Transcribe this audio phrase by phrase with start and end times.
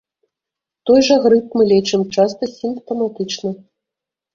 [0.91, 3.59] Той жа грып мы лечым чыста сімптаматычна.